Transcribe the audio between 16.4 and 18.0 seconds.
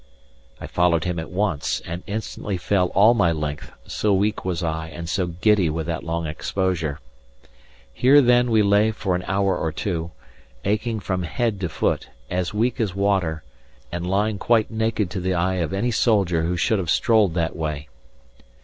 who should have strolled that way.